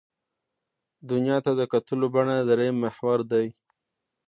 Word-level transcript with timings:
دنیا 1.09 1.37
ته 1.45 1.51
د 1.59 1.61
کتلو 1.73 2.05
بڼه 2.13 2.35
درېیم 2.49 2.75
محور 2.83 3.19
دی. 3.31 3.45